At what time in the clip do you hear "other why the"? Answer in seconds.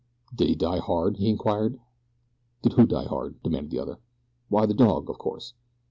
3.77-4.73